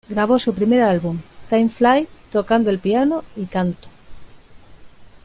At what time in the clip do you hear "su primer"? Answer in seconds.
0.39-0.81